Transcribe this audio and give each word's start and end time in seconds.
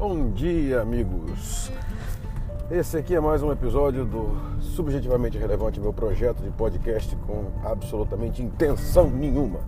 Bom 0.00 0.30
dia, 0.30 0.80
amigos. 0.80 1.70
Esse 2.70 2.96
aqui 2.96 3.14
é 3.14 3.20
mais 3.20 3.42
um 3.42 3.52
episódio 3.52 4.06
do 4.06 4.34
Subjetivamente 4.58 5.36
Relevante, 5.36 5.78
meu 5.78 5.92
projeto 5.92 6.42
de 6.42 6.48
podcast 6.48 7.14
com 7.16 7.50
absolutamente 7.62 8.42
intenção 8.42 9.10
nenhuma. 9.10 9.60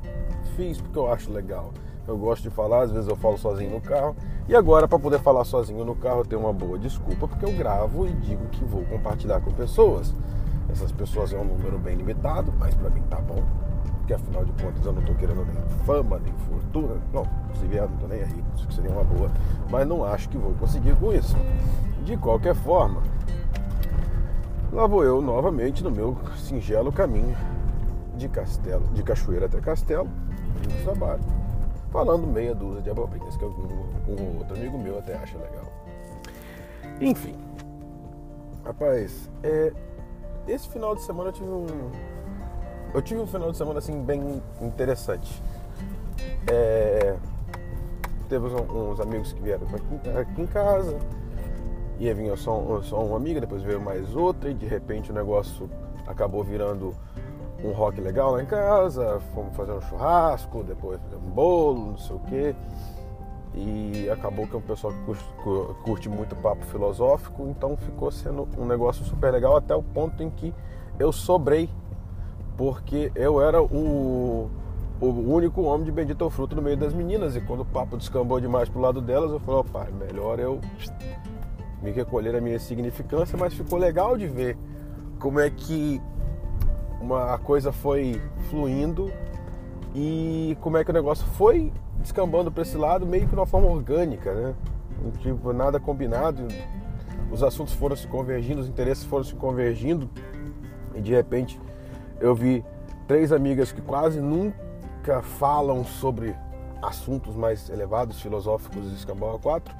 Fiz 0.56 0.80
porque 0.80 0.99
eu 0.99 1.13
acho 1.13 1.31
legal. 1.31 1.71
Eu 2.08 2.17
gosto 2.17 2.45
de 2.45 2.49
falar, 2.49 2.85
às 2.85 2.90
vezes 2.90 3.10
eu 3.10 3.14
falo 3.14 3.37
sozinho 3.37 3.72
no 3.72 3.81
carro. 3.82 4.17
E 4.49 4.56
agora, 4.56 4.88
para 4.88 4.99
poder 4.99 5.21
falar 5.21 5.45
sozinho 5.45 5.85
no 5.85 5.95
carro, 5.95 6.21
eu 6.21 6.24
tenho 6.24 6.40
uma 6.40 6.53
boa 6.54 6.78
desculpa, 6.78 7.28
porque 7.28 7.44
eu 7.44 7.53
gravo 7.53 8.08
e 8.08 8.12
digo 8.14 8.46
que 8.46 8.64
vou 8.64 8.85
compartilhar 8.85 9.38
com 9.42 9.51
pessoas. 9.51 10.14
Essas 10.71 10.90
pessoas 10.92 11.30
é 11.35 11.38
um 11.38 11.44
número 11.44 11.78
bem 11.78 11.94
limitado, 11.94 12.54
mas 12.58 12.74
para 12.74 12.88
mim 12.88 13.03
tá 13.03 13.21
bom 13.21 13.44
porque 14.03 14.14
afinal 14.14 14.44
de 14.44 14.53
contas 14.60 14.84
eu 14.84 14.92
não 14.92 15.00
estou 15.00 15.14
querendo 15.14 15.46
nem 15.46 15.78
fama, 15.85 16.18
nem 16.18 16.32
fortuna. 16.48 17.00
Não, 17.12 17.24
se 17.54 17.66
vier, 17.66 17.86
não 17.86 17.95
estou 17.95 18.08
nem 18.08 18.22
aí, 18.22 18.44
isso 18.56 18.66
que 18.66 18.74
seria 18.74 18.90
uma 18.90 19.04
boa. 19.04 19.30
Mas 19.70 19.86
não 19.86 20.04
acho 20.04 20.28
que 20.28 20.36
vou 20.36 20.52
conseguir 20.54 20.96
com 20.96 21.12
isso. 21.12 21.36
De 22.04 22.16
qualquer 22.16 22.54
forma, 22.54 23.00
lá 24.72 24.86
vou 24.88 25.04
eu 25.04 25.22
novamente 25.22 25.84
no 25.84 25.91
meu 25.91 26.16
singelo 26.36 26.92
caminho 26.92 27.36
de 28.16 28.28
castelo, 28.28 28.84
de 28.92 29.02
cachoeira 29.04 29.46
até 29.46 29.60
castelo, 29.60 30.08
de 30.60 30.82
trabalho, 30.82 31.22
falando 31.91 32.27
meia 32.27 32.55
dúzia 32.55 32.82
de 32.82 32.91
abobrinhas 32.91 33.36
que 33.36 33.44
algum 33.44 33.69
um 34.08 34.38
outro 34.38 34.56
amigo 34.56 34.77
meu 34.78 34.98
até 34.98 35.14
acha 35.14 35.38
legal. 35.38 35.72
Enfim, 37.00 37.36
rapaz, 38.64 39.30
é, 39.44 39.72
esse 40.48 40.69
final 40.69 40.96
de 40.96 41.02
semana 41.02 41.28
eu 41.28 41.32
tive 41.32 41.48
um, 41.48 41.66
eu 42.95 43.01
tive 43.01 43.20
um 43.20 43.27
final 43.27 43.51
de 43.51 43.56
semana 43.56 43.78
assim 43.78 44.02
bem 44.02 44.42
interessante. 44.60 45.42
É, 46.50 47.16
teve 48.28 48.46
uns, 48.46 49.00
amigos 49.00 49.33
que 49.33 49.41
vieram 49.41 49.66
aqui, 49.66 50.11
aqui 50.19 50.42
em 50.42 50.47
casa. 50.47 50.98
Ia 51.98 52.14
vir 52.14 52.36
só, 52.36 52.81
só 52.83 53.05
uma 53.05 53.16
amiga, 53.16 53.41
depois 53.41 53.62
veio 53.62 53.81
mais 53.81 54.14
outra 54.14 54.50
e 54.50 54.55
de 54.55 54.66
repente 54.66 55.11
o 55.11 55.14
negócio 55.14 55.70
acabou 56.06 56.42
virando 56.42 56.94
um 57.64 57.70
rock 57.70 58.00
legal 58.00 58.33
lá 58.33 58.42
em 58.42 58.47
casa. 58.47 59.20
Fomos 59.34 59.56
fazer 59.56 59.72
um 59.72 59.81
churrasco, 59.81 60.62
depois 60.62 61.00
um 61.14 61.31
bolo, 61.31 61.92
não 61.92 61.98
sei 61.98 62.16
o 62.16 62.20
quê. 62.20 62.55
E 63.55 64.09
acabou 64.11 64.47
que 64.47 64.55
é 64.55 64.59
um 64.59 64.62
pessoal 64.62 64.92
que 64.92 65.05
curte, 65.05 65.25
curte 65.84 66.09
muito 66.09 66.34
papo 66.36 66.64
filosófico, 66.66 67.47
então 67.48 67.77
ficou 67.77 68.11
sendo 68.11 68.48
um 68.56 68.64
negócio 68.64 69.05
super 69.05 69.31
legal 69.31 69.56
até 69.56 69.75
o 69.75 69.83
ponto 69.83 70.22
em 70.22 70.31
que 70.31 70.55
eu 70.98 71.12
sobrei 71.12 71.69
porque 72.56 73.11
eu 73.14 73.41
era 73.41 73.62
o, 73.62 74.50
o 75.00 75.06
único 75.06 75.62
homem 75.62 75.84
de 75.84 75.92
bendito 75.92 76.28
fruto 76.31 76.55
no 76.55 76.62
meio 76.62 76.77
das 76.77 76.92
meninas. 76.94 77.36
E 77.36 77.41
quando 77.41 77.61
o 77.61 77.64
papo 77.64 77.97
descambou 77.97 78.41
demais 78.41 78.69
pro 78.69 78.81
lado 78.81 79.00
delas, 79.00 79.31
eu 79.31 79.41
falei, 79.41 79.61
opa, 79.61 79.89
melhor 79.98 80.39
eu 80.39 80.61
me 81.83 81.91
recolher 81.91 82.36
a 82.36 82.41
minha 82.41 82.59
significância, 82.59 83.36
mas 83.36 83.53
ficou 83.53 83.78
legal 83.78 84.17
de 84.17 84.28
ver 84.28 84.56
como 85.19 85.41
é 85.41 85.50
que 85.50 86.00
uma, 87.00 87.34
a 87.34 87.39
coisa 87.39 87.72
foi 87.72 88.20
fluindo 88.48 89.11
e 89.94 90.56
como 90.61 90.77
é 90.77 90.84
que 90.84 90.91
o 90.91 90.94
negócio 90.94 91.27
foi 91.27 91.72
descambando 91.98 92.50
para 92.50 92.62
esse 92.62 92.77
lado 92.77 93.05
meio 93.06 93.25
que 93.25 93.31
de 93.31 93.34
uma 93.34 93.47
forma 93.47 93.69
orgânica, 93.69 94.33
né? 94.33 94.55
Tipo, 95.19 95.53
nada 95.53 95.81
combinado, 95.81 96.47
os 97.31 97.42
assuntos 97.42 97.75
foram 97.75 97.97
se 97.97 98.06
convergindo, 98.06 98.61
os 98.61 98.69
interesses 98.69 99.05
foram 99.05 99.25
se 99.25 99.34
convergindo 99.34 100.09
e 100.94 101.00
de 101.00 101.12
repente 101.12 101.61
eu 102.20 102.34
vi 102.34 102.64
três 103.06 103.32
amigas 103.32 103.72
que 103.72 103.80
quase 103.80 104.20
nunca 104.20 105.22
falam 105.22 105.84
sobre 105.84 106.34
assuntos 106.80 107.36
mais 107.36 107.70
elevados, 107.70 108.20
filosóficos 108.20 108.88
de 108.88 108.96
Escambau 108.96 109.38
4, 109.38 109.74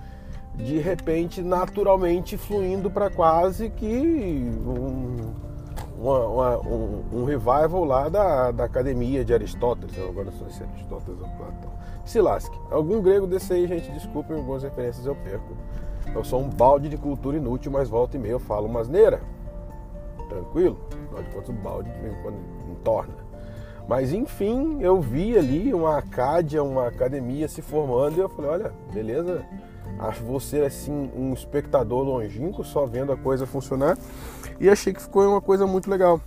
de 0.55 0.79
repente, 0.79 1.43
naturalmente, 1.43 2.37
fluindo 2.37 2.91
para 2.91 3.11
quase 3.11 3.71
que 3.71 4.53
um, 4.67 5.33
uma, 5.99 6.27
uma, 6.27 6.59
um, 6.59 7.05
um, 7.13 7.25
revival 7.25 7.85
lá 7.85 8.09
da, 8.09 8.51
da 8.51 8.65
academia 8.65 9.25
de 9.25 9.33
Aristóteles. 9.33 9.97
Eu 9.97 10.11
agora 10.11 10.27
não 10.27 10.33
sei 10.33 10.51
se 10.51 10.63
é 10.63 10.67
Aristóteles 10.67 11.21
ou 11.21 11.29
Platão. 11.29 11.73
Se 12.05 12.21
lasque. 12.21 12.57
Algum 12.71 13.01
grego 13.01 13.27
desse 13.27 13.53
aí, 13.53 13.67
gente, 13.67 13.91
desculpem, 13.93 14.37
algumas 14.37 14.63
referências 14.63 15.07
eu 15.07 15.15
perco. 15.17 15.57
Eu 16.15 16.25
sou 16.25 16.41
um 16.41 16.49
balde 16.49 16.89
de 16.89 16.99
cultura 16.99 17.37
inútil, 17.37 17.73
mas 17.73 17.89
volta 17.89 18.17
e 18.17 18.21
meia 18.21 18.33
eu 18.33 18.41
falo 18.41 18.67
umas 18.67 18.89
neira 18.89 19.21
tranquilo. 20.29 20.79
Afinal 20.91 21.23
de 21.23 21.31
contas, 21.31 21.49
o 21.49 21.53
balde 21.53 21.91
de 21.91 22.01
vez 22.01 22.13
em 22.15 22.23
quando 22.23 22.37
entorna. 22.71 23.15
Mas 23.89 24.13
enfim, 24.13 24.79
eu 24.81 25.01
vi 25.01 25.37
ali 25.37 25.75
uma 25.75 25.99
Acádia, 25.99 26.63
uma 26.63 26.87
academia 26.87 27.49
se 27.49 27.61
formando 27.61 28.17
e 28.17 28.21
eu 28.21 28.29
falei, 28.29 28.51
olha, 28.51 28.73
beleza, 28.93 29.45
acho 29.99 30.23
você 30.23 30.61
assim 30.61 31.11
um 31.17 31.33
espectador 31.33 32.05
longínquo, 32.05 32.63
só 32.65 32.87
vendo 32.87 33.13
a 33.13 33.17
coisa 33.17 33.47
funcionar. 33.47 33.99
E 34.61 34.69
achei 34.69 34.93
que 34.93 35.03
ficou 35.03 35.29
uma 35.29 35.41
coisa 35.41 35.67
muito 35.67 35.91
legal. 35.91 36.21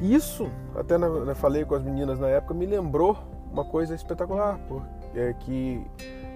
Isso, 0.00 0.48
até 0.74 0.98
na, 0.98 1.08
na, 1.08 1.34
falei 1.34 1.64
com 1.64 1.74
as 1.74 1.82
meninas 1.82 2.18
na 2.18 2.28
época, 2.28 2.54
me 2.54 2.66
lembrou 2.66 3.16
uma 3.52 3.64
coisa 3.64 3.94
espetacular, 3.94 4.58
porque 4.66 5.18
é 5.18 5.32
que 5.32 5.84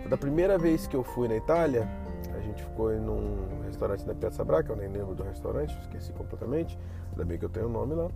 da 0.09 0.17
primeira 0.17 0.57
vez 0.57 0.87
que 0.87 0.95
eu 0.95 1.03
fui 1.03 1.27
na 1.27 1.37
Itália, 1.37 1.89
a 2.35 2.41
gente 2.41 2.63
ficou 2.63 2.91
num 2.93 3.63
restaurante 3.65 4.05
da 4.05 4.15
Piazza 4.15 4.45
Braca, 4.45 4.73
eu 4.73 4.77
nem 4.77 4.89
lembro 4.89 5.15
do 5.15 5.23
restaurante, 5.23 5.77
esqueci 5.83 6.13
completamente, 6.13 6.79
ainda 7.11 7.25
bem 7.25 7.39
que 7.39 7.45
eu 7.45 7.49
tenho 7.49 7.67
o 7.67 7.71
nome 7.71 7.95
lá. 7.95 8.09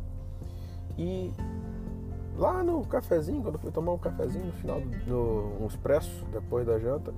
E 0.98 1.32
lá 2.36 2.62
no 2.62 2.84
cafezinho, 2.86 3.42
quando 3.42 3.54
eu 3.54 3.60
fui 3.60 3.70
tomar 3.70 3.92
um 3.92 3.98
cafezinho 3.98 4.46
no 4.46 4.52
final 4.52 4.80
do 4.80 5.52
um 5.60 5.66
expresso, 5.66 6.24
depois 6.32 6.66
da 6.66 6.78
janta, 6.78 7.12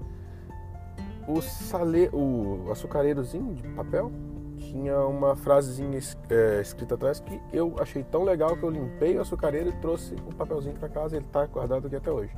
o 1.27 1.41
sale, 1.41 2.11
o 2.13 2.71
açucareirozinho 2.71 3.55
de 3.55 3.63
papel 3.69 4.13
tinha 4.57 4.99
uma 5.01 5.35
frasezinha 5.35 5.99
é, 6.31 6.61
escrita 6.61 6.95
atrás 6.95 7.21
que 7.21 7.41
eu 7.53 7.75
achei 7.79 8.03
tão 8.03 8.25
legal 8.25 8.57
que 8.57 8.63
eu 8.63 8.71
limpei 8.71 9.17
o 9.17 9.21
açucareiro 9.21 9.69
e 9.69 9.73
trouxe 9.73 10.15
o 10.27 10.35
papelzinho 10.35 10.77
para 10.77 10.89
casa, 10.89 11.17
ele 11.17 11.25
está 11.25 11.47
guardado 11.47 11.87
aqui 11.87 11.97
até 11.97 12.11
hoje. 12.11 12.33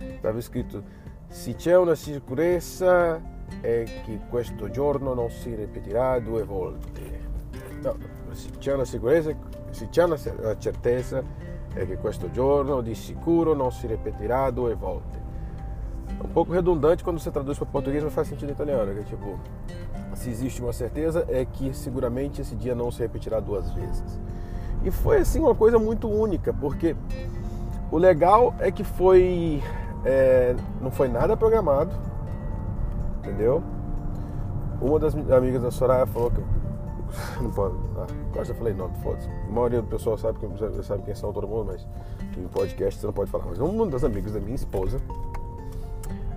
Estava 0.00 0.38
escrito: 0.38 0.82
Se 1.28 1.54
c'è 1.54 1.76
una 1.78 1.94
sicurezza 1.94 3.20
è 3.60 3.84
che 4.04 4.20
questo 4.28 4.70
giorno 4.70 5.14
non 5.14 5.30
si 5.30 5.54
ripeterà 5.54 6.18
due 6.20 6.44
volte. 6.44 7.24
No, 7.82 7.96
se 8.32 8.50
c'è 8.58 8.74
una 8.74 8.84
sicurezza, 8.84 9.34
se 9.70 9.88
c'è 9.88 10.04
una 10.04 10.16
certezza 10.58 11.22
è 11.74 11.86
che 11.86 11.96
questo 11.98 12.30
giorno 12.30 12.80
di 12.80 12.94
sicuro 12.94 13.54
non 13.54 13.70
si 13.70 13.86
ripeterà 13.86 14.50
due 14.50 14.74
volte. 14.74 15.24
É 16.18 16.24
um 16.24 16.32
pouco 16.32 16.52
redundante 16.52 17.02
quando 17.02 17.20
você 17.20 17.30
traduz 17.30 17.58
para 17.58 17.66
português, 17.66 18.02
mas 18.02 18.12
faz 18.12 18.28
sentido 18.28 18.48
em 18.48 18.52
italiano, 18.52 18.94
que 18.94 19.04
tipo, 19.04 19.38
se 20.14 20.30
existe 20.30 20.62
uma 20.62 20.72
certeza 20.72 21.26
é 21.28 21.44
que 21.44 21.74
seguramente 21.74 22.40
esse 22.40 22.54
dia 22.54 22.74
não 22.74 22.90
se 22.90 23.00
repetirá 23.00 23.38
duas 23.38 23.70
vezes. 23.72 24.18
E 24.82 24.90
foi 24.90 25.18
assim 25.18 25.40
uma 25.40 25.54
coisa 25.54 25.78
muito 25.78 26.08
única, 26.08 26.54
porque 26.54 26.96
o 27.90 27.98
legal 27.98 28.54
é 28.58 28.70
que 28.70 28.82
foi 28.82 29.62
é, 30.04 30.54
não 30.80 30.90
foi 30.90 31.08
nada 31.08 31.36
programado, 31.36 31.94
entendeu? 33.26 33.62
Uma 34.80 34.98
das 34.98 35.14
amigas 35.14 35.62
da 35.62 35.70
Soraya 35.70 36.06
falou 36.06 36.30
que. 36.30 36.40
Não 37.40 37.50
pode. 37.50 37.74
Ah, 37.96 38.06
quase 38.32 38.50
eu 38.50 38.56
falei 38.56 38.74
nome, 38.74 38.94
foda-se. 39.02 39.28
A 39.28 39.52
maioria 39.52 39.80
do 39.80 39.88
pessoal 39.88 40.18
sabe, 40.18 40.38
sabe 40.82 41.02
quem 41.02 41.14
são 41.14 41.32
todo 41.32 41.46
mundo, 41.46 41.72
mas 41.72 41.86
em 42.36 42.46
podcast 42.48 43.00
você 43.00 43.06
não 43.06 43.14
pode 43.14 43.30
falar. 43.30 43.46
Mas 43.46 43.58
uma 43.58 43.86
das 43.86 44.04
amigas 44.04 44.32
da 44.32 44.40
minha 44.40 44.54
esposa 44.54 45.00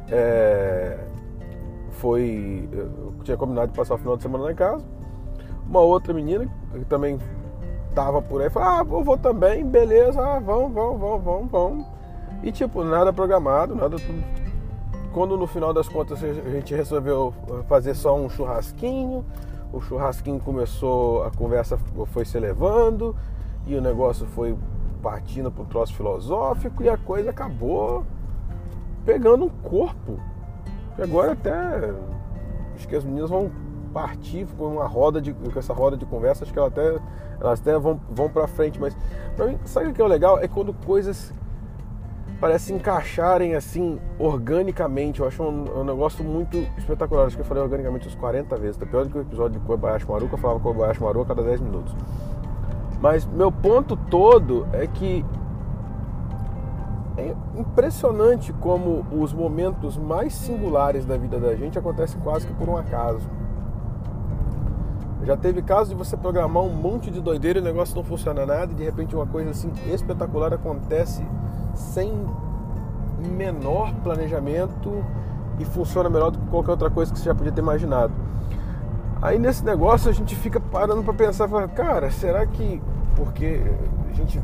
é, 0.09 0.99
foi. 1.91 2.69
Tinha 3.23 3.35
combinado 3.35 3.72
de 3.72 3.78
passar 3.78 3.95
o 3.95 3.97
final 3.97 4.16
de 4.16 4.23
semana 4.23 4.45
lá 4.45 4.51
em 4.51 4.55
casa. 4.55 4.85
Uma 5.67 5.81
outra 5.81 6.13
menina 6.13 6.47
que 6.72 6.85
também 6.85 7.19
tava 7.94 8.22
por 8.22 8.41
aí 8.41 8.49
falou: 8.49 8.69
Ah, 8.69 8.85
eu 8.88 9.03
vou 9.03 9.17
também, 9.17 9.66
beleza, 9.66 10.22
ah, 10.22 10.39
vamos, 10.39 10.72
vamos, 10.72 11.23
vamos, 11.23 11.51
vamos. 11.51 11.85
E 12.41 12.51
tipo, 12.51 12.84
nada 12.84 13.11
programado, 13.11 13.75
nada 13.75 13.97
tudo 13.97 14.39
quando 15.14 15.38
no 15.38 15.47
final 15.47 15.73
das 15.73 15.88
contas 15.88 16.23
a 16.23 16.50
gente 16.50 16.73
resolveu 16.73 17.34
fazer 17.67 17.96
só 17.96 18.16
um 18.16 18.29
churrasquinho, 18.29 19.26
o 19.72 19.82
churrasquinho 19.82 20.40
começou, 20.40 21.23
a 21.23 21.32
conversa 21.32 21.78
foi 22.08 22.26
se 22.26 22.38
elevando 22.38 23.16
e 23.66 23.76
o 23.76 23.82
negócio 23.82 24.26
foi 24.28 24.58
partindo 25.02 25.52
para 25.52 25.64
um 25.64 25.66
troço 25.66 25.94
filosófico 25.94 26.84
e 26.84 26.90
a 26.90 26.97
coisa 26.97 27.29
acabou 27.29 28.06
pegando 29.06 29.46
um 29.46 29.50
corpo. 29.50 30.20
E 30.97 31.02
agora 31.02 31.34
até 31.34 31.94
acho 32.76 32.88
que 32.88 32.96
as 32.96 33.03
meninas 33.03 33.29
vão 33.29 33.52
partir 33.94 34.46
com 34.58 34.66
uma 34.66 34.88
roda 34.88 35.22
de 35.22 35.34
com 35.34 35.58
essa 35.58 35.73
roda 35.73 35.97
de 35.97 36.05
conversa, 36.05 36.44
acho 36.44 36.53
que 36.53 36.59
elas 36.59 36.72
até 36.72 37.00
elas 37.40 37.62
até 37.62 37.78
vão, 37.78 38.00
vão 38.09 38.29
para 38.29 38.47
frente, 38.47 38.79
mas 38.79 38.96
para 39.35 39.47
mim, 39.47 39.59
sabe 39.66 39.90
o 39.90 39.94
que 39.94 40.02
é 40.02 40.03
o 40.03 40.08
legal? 40.08 40.40
É 40.40 40.47
quando 40.47 40.73
coisas 40.73 41.34
parece 42.40 42.74
encaixarem 42.74 43.56
assim 43.56 44.00
organicamente. 44.18 45.20
Eu 45.20 45.28
acho 45.28 45.44
um, 45.44 45.80
um, 45.80 45.84
negócio 45.84 46.24
muito 46.24 46.58
espetacular. 46.78 47.26
Acho 47.26 47.36
que 47.36 47.41
eu 47.41 47.46
falei 47.46 47.62
organicamente 47.62 48.08
uns 48.08 48.16
40 48.16 48.56
vezes. 48.58 48.78
Tá 48.78 48.86
pior 48.86 49.03
do 49.03 49.12
que 49.12 49.18
o 49.18 49.22
episódio 49.22 49.59
de 49.59 49.66
Kobayashi 49.66 50.08
Maru, 50.09 50.28
que 50.28 50.34
eu 50.34 50.38
falava 50.38 50.59
Kobayashi 50.59 51.02
Maru 51.02 51.22
a 51.22 51.26
cada 51.26 51.44
10 51.44 51.62
minutos. 51.62 51.96
Mas 53.02 53.26
meu 53.26 53.52
ponto 53.52 53.96
todo 53.96 54.68
é 54.74 54.88
que 54.88 55.26
É 57.18 57.36
impressionante 57.58 58.53
como 58.53 59.06
os 59.12 59.34
momentos 59.34 59.97
mais 59.97 60.34
singulares 60.34 61.03
da 61.03 61.18
vida 61.18 61.38
da 61.38 61.53
gente 61.53 61.78
acontecem 61.78 62.20
quase 62.22 62.47
que 62.47 62.53
por 62.53 62.70
um 62.70 62.78
acaso. 62.78 63.30
Já 65.26 65.36
teve 65.36 65.62
caso 65.62 65.90
de 65.90 65.96
você 65.96 66.16
programar 66.16 66.64
um 66.64 66.74
monte 66.74 67.12
de 67.12 67.20
doideira 67.20 67.59
e 67.59 67.62
o 67.62 67.66
negócio 67.66 67.94
não 67.94 68.06
funciona 68.06 68.46
nada 68.46 68.72
e 68.72 68.76
de 68.76 68.86
repente 68.86 69.14
uma 69.14 69.28
coisa 69.28 69.50
assim 69.50 69.70
espetacular 69.94 70.53
acontece 70.53 71.22
sem 71.75 72.13
menor 73.35 73.93
planejamento 74.03 75.03
e 75.59 75.66
funciona 75.66 76.09
melhor 76.09 76.31
do 76.31 76.39
que 76.39 76.47
qualquer 76.47 76.71
outra 76.71 76.89
coisa 76.89 77.11
que 77.11 77.19
você 77.19 77.25
já 77.25 77.35
podia 77.35 77.51
ter 77.51 77.61
imaginado. 77.61 78.13
Aí 79.21 79.37
nesse 79.37 79.63
negócio 79.66 80.09
a 80.09 80.13
gente 80.13 80.35
fica 80.35 80.59
parando 80.59 81.03
para 81.03 81.13
pensar, 81.13 81.49
cara, 81.69 82.09
será 82.09 82.45
que 82.45 82.81
porque 83.16 83.61
a 84.09 84.13
gente 84.13 84.41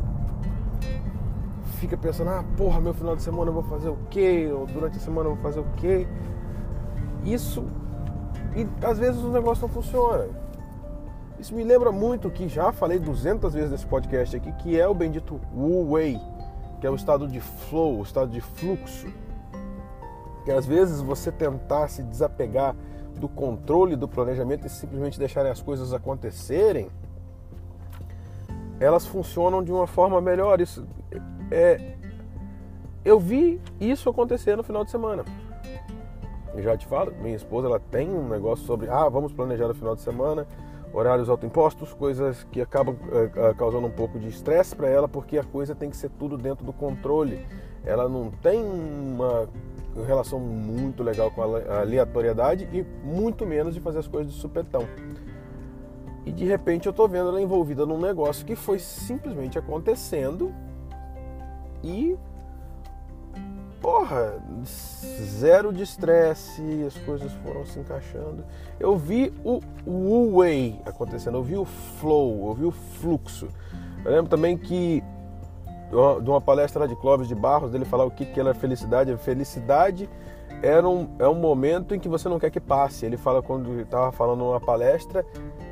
fica 1.78 1.96
pensando, 1.96 2.30
ah, 2.30 2.44
porra, 2.56 2.80
meu 2.80 2.92
final 2.92 3.16
de 3.16 3.22
semana 3.22 3.50
eu 3.50 3.54
vou 3.54 3.62
fazer 3.62 3.88
o 3.88 3.96
quê? 4.10 4.50
Ou 4.52 4.66
durante 4.66 4.98
a 4.98 5.00
semana 5.00 5.30
eu 5.30 5.34
vou 5.34 5.42
fazer 5.42 5.60
o 5.60 5.66
quê? 5.76 6.06
Isso 7.24 7.64
e 8.56 8.66
às 8.82 8.98
vezes 8.98 9.22
o 9.22 9.28
negócio 9.28 9.62
não 9.62 9.68
funciona. 9.68 10.26
Isso 11.38 11.54
me 11.54 11.62
lembra 11.62 11.92
muito 11.92 12.30
que 12.30 12.48
já 12.48 12.72
falei 12.72 12.98
200 12.98 13.52
vezes 13.52 13.70
nesse 13.70 13.86
podcast 13.86 14.34
aqui, 14.34 14.50
que 14.52 14.80
é 14.80 14.88
o 14.88 14.94
bendito 14.94 15.38
Wu 15.54 15.92
Wei, 15.92 16.18
que 16.80 16.86
é 16.86 16.90
o 16.90 16.94
estado 16.94 17.26
de 17.26 17.40
flow, 17.40 17.98
o 17.98 18.02
estado 18.02 18.30
de 18.30 18.40
fluxo. 18.40 19.06
Que 20.44 20.52
às 20.52 20.66
vezes 20.66 21.00
você 21.00 21.32
tentar 21.32 21.88
se 21.88 22.02
desapegar 22.02 22.74
do 23.18 23.28
controle 23.28 23.96
do 23.96 24.06
planejamento 24.06 24.66
e 24.66 24.70
simplesmente 24.70 25.18
deixarem 25.18 25.50
as 25.50 25.60
coisas 25.60 25.92
acontecerem, 25.92 26.88
elas 28.78 29.06
funcionam 29.06 29.62
de 29.62 29.72
uma 29.72 29.86
forma 29.86 30.20
melhor. 30.20 30.60
Isso 30.60 30.86
é, 31.50 31.94
eu 33.04 33.18
vi 33.18 33.60
isso 33.80 34.08
acontecer 34.08 34.56
no 34.56 34.62
final 34.62 34.84
de 34.84 34.90
semana. 34.90 35.24
Eu 36.54 36.62
já 36.62 36.76
te 36.76 36.86
falo, 36.86 37.12
minha 37.20 37.36
esposa 37.36 37.68
ela 37.68 37.78
tem 37.78 38.08
um 38.08 38.28
negócio 38.28 38.64
sobre, 38.64 38.88
ah, 38.88 39.08
vamos 39.08 39.32
planejar 39.32 39.68
no 39.68 39.74
final 39.74 39.94
de 39.94 40.00
semana, 40.00 40.46
horários 40.92 41.28
autoimpostos, 41.28 41.92
coisas 41.92 42.44
que 42.50 42.60
acabam 42.60 42.94
uh, 42.94 43.54
causando 43.56 43.86
um 43.86 43.90
pouco 43.90 44.18
de 44.18 44.28
estresse 44.28 44.74
para 44.74 44.88
ela, 44.88 45.08
porque 45.08 45.38
a 45.38 45.44
coisa 45.44 45.74
tem 45.74 45.90
que 45.90 45.96
ser 45.96 46.10
tudo 46.10 46.36
dentro 46.36 46.64
do 46.64 46.72
controle. 46.72 47.44
Ela 47.84 48.08
não 48.08 48.30
tem 48.30 48.62
uma 48.64 49.48
relação 50.04 50.38
muito 50.38 51.02
legal 51.02 51.30
com 51.30 51.42
a 51.42 51.80
aleatoriedade 51.80 52.68
e 52.72 52.82
muito 53.06 53.46
menos 53.46 53.74
de 53.74 53.80
fazer 53.80 54.00
as 54.00 54.08
coisas 54.08 54.32
de 54.32 54.38
supetão. 54.38 54.86
E 56.24 56.32
de 56.32 56.44
repente 56.44 56.86
eu 56.86 56.92
tô 56.92 57.06
vendo 57.06 57.28
ela 57.28 57.40
envolvida 57.40 57.86
num 57.86 58.00
negócio 58.00 58.44
que 58.44 58.56
foi 58.56 58.78
simplesmente 58.78 59.58
acontecendo 59.58 60.52
e 61.84 62.16
porra, 63.86 64.34
zero 65.38 65.72
de 65.72 65.84
estresse, 65.84 66.60
as 66.84 66.96
coisas 67.04 67.30
foram 67.34 67.64
se 67.64 67.78
encaixando. 67.78 68.44
Eu 68.80 68.96
vi 68.96 69.32
o 69.44 69.60
Wu 69.86 70.38
Wei 70.38 70.80
acontecendo, 70.84 71.38
eu 71.38 71.42
vi 71.44 71.56
o 71.56 71.64
flow, 71.64 72.48
eu 72.48 72.54
vi 72.54 72.64
o 72.64 72.72
fluxo. 72.72 73.46
Eu 74.04 74.10
lembro 74.10 74.28
também 74.28 74.58
que 74.58 75.04
de 76.20 76.28
uma 76.28 76.40
palestra 76.40 76.88
de 76.88 76.96
Clóvis 76.96 77.28
de 77.28 77.34
Barros, 77.36 77.70
dele 77.70 77.84
falar 77.84 78.04
o 78.04 78.10
que, 78.10 78.26
que 78.26 78.40
era 78.40 78.52
felicidade. 78.54 79.12
A 79.12 79.16
felicidade 79.16 80.10
era 80.64 80.88
um, 80.88 81.08
é 81.20 81.28
um 81.28 81.36
momento 81.36 81.94
em 81.94 82.00
que 82.00 82.08
você 82.08 82.28
não 82.28 82.40
quer 82.40 82.50
que 82.50 82.58
passe. 82.58 83.06
Ele 83.06 83.16
fala 83.16 83.40
quando 83.40 83.82
estava 83.82 84.10
falando 84.10 84.40
numa 84.40 84.60
palestra 84.60 85.24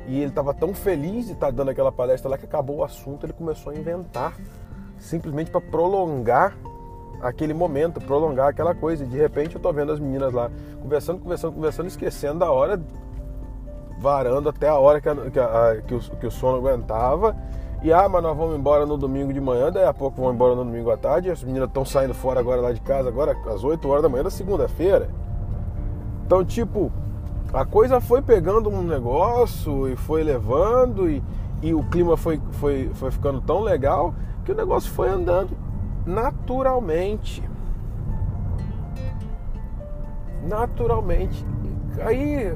e 0.07 0.19
ele 0.19 0.29
estava 0.29 0.53
tão 0.53 0.73
feliz 0.73 1.25
de 1.25 1.33
estar 1.33 1.47
tá 1.47 1.51
dando 1.51 1.71
aquela 1.71 1.91
palestra 1.91 2.29
lá 2.29 2.37
que 2.37 2.45
acabou 2.45 2.77
o 2.77 2.83
assunto, 2.85 3.25
ele 3.25 3.33
começou 3.33 3.73
a 3.73 3.75
inventar, 3.75 4.37
simplesmente 4.97 5.51
para 5.51 5.59
prolongar 5.59 6.55
aquele 7.21 7.53
momento, 7.53 7.99
prolongar 8.01 8.49
aquela 8.49 8.73
coisa. 8.73 9.03
E 9.03 9.07
de 9.07 9.17
repente 9.17 9.55
eu 9.55 9.59
estou 9.59 9.73
vendo 9.73 9.91
as 9.91 9.99
meninas 9.99 10.33
lá 10.33 10.49
conversando, 10.81 11.19
conversando, 11.19 11.53
conversando, 11.53 11.87
esquecendo 11.87 12.39
da 12.39 12.51
hora, 12.51 12.81
varando 13.99 14.49
até 14.49 14.67
a 14.67 14.75
hora 14.75 15.01
que, 15.01 15.09
a, 15.09 15.15
que, 15.15 15.39
a, 15.39 15.81
que, 15.87 15.95
o, 15.95 15.99
que 15.99 16.27
o 16.27 16.31
sono 16.31 16.57
aguentava 16.57 17.35
e 17.85 17.93
ah, 17.93 18.09
mas 18.09 18.23
nós 18.23 18.35
vamos 18.35 18.57
embora 18.57 18.83
no 18.83 18.97
domingo 18.97 19.31
de 19.31 19.39
manhã, 19.39 19.71
daí 19.71 19.85
a 19.85 19.93
pouco 19.93 20.19
vão 20.19 20.33
embora 20.33 20.55
no 20.55 20.65
domingo 20.65 20.89
à 20.89 20.97
tarde. 20.97 21.29
As 21.29 21.43
meninas 21.43 21.67
estão 21.67 21.85
saindo 21.85 22.15
fora 22.15 22.39
agora 22.39 22.59
lá 22.59 22.71
de 22.71 22.81
casa, 22.81 23.09
agora 23.09 23.37
às 23.45 23.63
8 23.63 23.87
horas 23.87 24.01
da 24.01 24.09
manhã 24.09 24.23
da 24.23 24.31
segunda-feira. 24.31 25.07
Então, 26.25 26.43
tipo, 26.43 26.91
a 27.53 27.63
coisa 27.63 28.01
foi 28.01 28.23
pegando 28.23 28.71
um 28.71 28.81
negócio 28.81 29.87
e 29.87 29.95
foi 29.95 30.23
levando, 30.23 31.07
e, 31.07 31.21
e 31.61 31.75
o 31.75 31.83
clima 31.83 32.17
foi, 32.17 32.41
foi, 32.53 32.89
foi 32.95 33.11
ficando 33.11 33.39
tão 33.39 33.59
legal 33.59 34.15
que 34.43 34.51
o 34.51 34.55
negócio 34.55 34.91
foi 34.91 35.07
andando 35.07 35.55
naturalmente. 36.05 37.43
Naturalmente. 40.43 41.45
Aí 42.01 42.55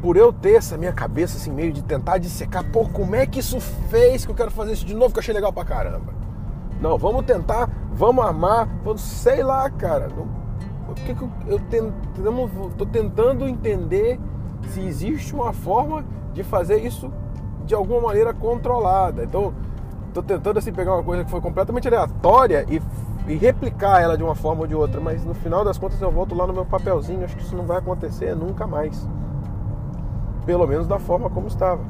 por 0.00 0.16
eu 0.16 0.32
ter 0.32 0.56
essa 0.56 0.76
minha 0.76 0.92
cabeça 0.92 1.36
assim, 1.36 1.50
meio 1.50 1.72
de 1.72 1.82
tentar 1.82 2.18
dissecar, 2.18 2.64
pô, 2.70 2.88
como 2.88 3.14
é 3.16 3.26
que 3.26 3.40
isso 3.40 3.60
fez 3.60 4.24
que 4.24 4.30
eu 4.30 4.36
quero 4.36 4.50
fazer 4.50 4.72
isso 4.72 4.86
de 4.86 4.94
novo, 4.94 5.12
que 5.12 5.18
eu 5.18 5.20
achei 5.20 5.34
legal 5.34 5.52
pra 5.52 5.64
caramba. 5.64 6.14
Não, 6.80 6.98
vamos 6.98 7.24
tentar, 7.24 7.68
vamos 7.92 8.24
amar, 8.24 8.68
vamos, 8.84 9.00
sei 9.00 9.42
lá, 9.42 9.68
cara. 9.70 10.08
O 10.88 10.94
que, 10.94 11.14
que 11.14 11.22
eu, 11.22 11.30
eu 11.46 11.58
tentamos, 11.58 12.50
tô 12.76 12.84
tentando 12.86 13.48
entender 13.48 14.20
se 14.68 14.80
existe 14.80 15.34
uma 15.34 15.52
forma 15.52 16.04
de 16.32 16.44
fazer 16.44 16.84
isso 16.84 17.10
de 17.64 17.74
alguma 17.74 18.02
maneira 18.02 18.32
controlada. 18.32 19.24
Então, 19.24 19.54
tô 20.16 20.22
tentando 20.22 20.58
assim 20.58 20.72
pegar 20.72 20.94
uma 20.94 21.02
coisa 21.02 21.24
que 21.24 21.30
foi 21.30 21.40
completamente 21.42 21.86
aleatória 21.88 22.64
e, 22.68 22.80
e 23.30 23.36
replicar 23.36 24.00
ela 24.00 24.16
de 24.16 24.22
uma 24.22 24.34
forma 24.34 24.62
ou 24.62 24.66
de 24.66 24.74
outra, 24.74 24.98
mas 24.98 25.24
no 25.24 25.34
final 25.34 25.62
das 25.62 25.76
contas 25.76 26.00
eu 26.00 26.10
volto 26.10 26.34
lá 26.34 26.46
no 26.46 26.54
meu 26.54 26.64
papelzinho, 26.64 27.24
acho 27.24 27.36
que 27.36 27.42
isso 27.42 27.54
não 27.54 27.64
vai 27.64 27.78
acontecer 27.78 28.34
nunca 28.34 28.66
mais 28.66 29.06
pelo 30.46 30.66
menos 30.66 30.86
da 30.86 30.98
forma 30.98 31.28
como 31.28 31.48
estava. 31.48 31.82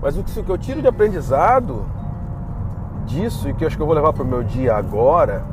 Mas 0.00 0.16
o 0.16 0.22
que 0.22 0.48
eu 0.48 0.56
tiro 0.56 0.80
de 0.80 0.86
aprendizado 0.86 1.84
disso 3.04 3.48
e 3.48 3.54
que 3.54 3.64
eu 3.64 3.68
acho 3.68 3.76
que 3.76 3.82
eu 3.82 3.86
vou 3.86 3.94
levar 3.94 4.12
para 4.12 4.22
o 4.22 4.26
meu 4.26 4.42
dia 4.42 4.74
agora 4.76 5.44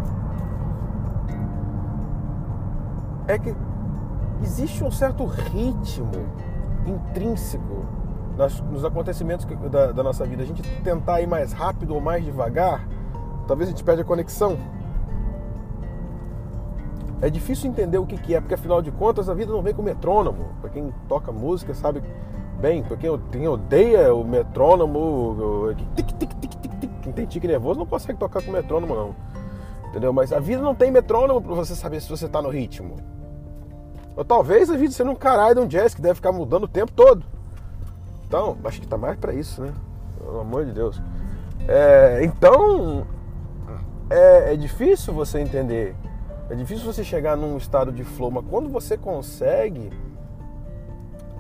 é 3.28 3.38
que 3.38 3.54
existe 4.44 4.84
um 4.84 4.92
certo 4.92 5.26
ritmo 5.26 6.12
intrínseco 6.86 7.86
nos 8.72 8.86
acontecimentos 8.86 9.46
da, 9.70 9.92
da 9.92 10.04
nossa 10.04 10.26
vida. 10.26 10.44
A 10.44 10.46
gente 10.46 10.62
tentar 10.84 11.22
ir 11.22 11.28
mais 11.28 11.52
rápido 11.52 11.94
ou 11.96 12.02
mais 12.02 12.24
devagar, 12.24 12.88
talvez 13.48 13.70
a 13.70 13.72
gente 13.72 13.84
perde 13.84 14.02
a 14.02 14.06
conexão 14.06 14.58
é 17.22 17.30
difícil 17.30 17.70
entender 17.70 18.00
o 18.00 18.06
que, 18.06 18.18
que 18.18 18.34
é, 18.34 18.42
porque 18.42 18.56
afinal 18.56 18.82
de 18.82 18.92
contas 18.92 19.30
a 19.30 19.34
vida 19.34 19.52
não 19.54 19.62
vem 19.62 19.74
com 19.74 19.84
metrônomo. 19.84 20.56
Para 20.60 20.72
quem 20.72 20.92
toca 21.08 21.32
música 21.32 21.74
sabe 21.74 22.02
bem, 22.60 22.82
para 22.82 22.98
quem, 22.98 23.10
odeia 23.48 24.14
o 24.14 24.24
metrônomo, 24.24 25.76
quem 27.04 27.14
tem 27.14 27.26
tique 27.28 27.48
nervoso 27.48 27.80
não 27.80 27.86
consegue 27.86 28.18
tocar 28.18 28.42
com 28.42 28.52
metrônomo 28.52 28.96
não. 28.96 29.16
Entendeu? 29.90 30.12
Mas 30.12 30.34
a 30.34 30.40
vida 30.40 30.64
não 30.64 30.74
tem 30.74 30.90
metrônomo 30.90 31.42
para 31.42 31.54
você 31.54 31.76
saber 31.76 32.02
se 32.02 32.10
você 32.10 32.26
está 32.26 32.42
no 32.42 32.50
ritmo. 32.50 32.96
Ou 34.16 34.26
talvez 34.26 34.72
a 34.72 34.76
vida 34.76 34.92
seja 34.92 35.10
um 35.10 35.16
caralho 35.16 35.56
de 35.56 35.62
um 35.62 35.68
jazz 35.68 35.94
que 35.94 36.02
deve 36.02 36.16
ficar 36.16 36.32
mudando 36.32 36.64
o 36.64 36.68
tempo 36.68 36.92
todo. 36.92 37.24
Então, 38.32 38.58
acho 38.64 38.80
que 38.80 38.88
tá 38.88 38.98
mais 38.98 39.20
para 39.20 39.34
isso, 39.34 39.62
né? 39.62 39.74
Pelo 40.18 40.40
amor 40.40 40.64
de 40.64 40.72
Deus. 40.72 41.02
É, 41.68 42.24
então, 42.24 43.06
é, 44.10 44.54
é 44.54 44.56
difícil 44.56 45.14
você 45.14 45.42
entender 45.42 45.94
é 46.50 46.56
difícil 46.56 46.86
você 46.86 47.02
chegar 47.02 47.36
num 47.38 47.56
estado 47.56 47.92
de 47.92 48.04
flow, 48.04 48.32
mas 48.32 48.46
quando 48.50 48.70
você 48.70 48.98
consegue, 48.98 49.90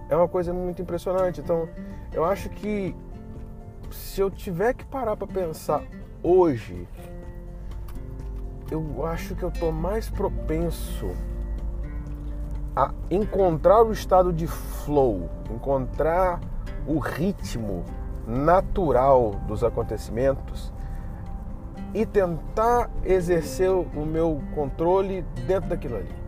é 0.10 0.16
uma 0.16 0.28
coisa 0.28 0.54
muito 0.54 0.82
impressionante. 0.82 1.42
Então, 1.42 1.68
eu 2.14 2.24
acho 2.24 2.50
que 2.50 2.96
se 3.90 4.20
eu 4.22 4.30
tiver 4.30 4.74
que 4.74 4.86
parar 4.86 5.18
para 5.18 5.28
pensar 5.28 5.84
hoje, 6.22 6.88
eu 8.70 9.06
acho 9.06 9.36
que 9.36 9.44
eu 9.44 9.52
tô 9.52 9.70
mais 9.70 10.10
propenso 10.10 11.12
a 12.74 12.94
encontrar 13.10 13.84
o 13.84 13.92
estado 13.92 14.32
de 14.32 14.48
flow, 14.48 15.30
encontrar 15.50 16.40
o 16.88 17.00
ritmo 17.00 17.84
natural 18.28 19.32
dos 19.48 19.64
acontecimentos 19.64 20.72
e 21.94 22.06
tentar 22.06 22.90
exercer 23.04 23.70
o 23.70 24.06
meu 24.06 24.42
controle 24.56 25.24
dentro 25.46 25.70
daquilo 25.70 25.98
ali. 25.98 26.22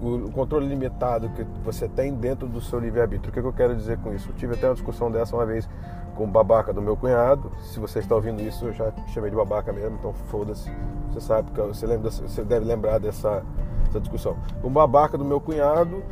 O 0.00 0.30
controle 0.30 0.68
limitado 0.68 1.30
que 1.30 1.42
você 1.64 1.88
tem 1.88 2.14
dentro 2.14 2.46
do 2.46 2.60
seu 2.60 2.78
livre-arbítrio. 2.78 3.30
O 3.30 3.32
que 3.32 3.40
eu 3.40 3.52
quero 3.52 3.74
dizer 3.74 3.98
com 3.98 4.12
isso? 4.12 4.28
Eu 4.28 4.34
tive 4.34 4.54
até 4.54 4.68
uma 4.68 4.74
discussão 4.74 5.10
dessa 5.10 5.34
uma 5.34 5.46
vez 5.46 5.68
com 6.14 6.24
o 6.24 6.26
babaca 6.26 6.72
do 6.72 6.82
meu 6.82 6.96
cunhado. 6.96 7.50
Se 7.60 7.80
você 7.80 7.98
está 8.00 8.14
ouvindo 8.14 8.40
isso, 8.42 8.66
eu 8.66 8.72
já 8.72 8.92
chamei 9.08 9.30
de 9.30 9.36
babaca 9.36 9.72
mesmo, 9.72 9.96
então 9.98 10.12
foda-se. 10.12 10.70
Você 11.10 11.20
sabe 11.20 11.50
você, 11.50 11.86
lembra, 11.86 12.10
você 12.10 12.44
deve 12.44 12.66
lembrar 12.66 12.98
dessa, 12.98 13.42
dessa 13.86 14.00
discussão. 14.00 14.36
Um 14.62 14.70
babaca 14.70 15.16
do 15.16 15.24
meu 15.24 15.40
cunhado 15.40 16.02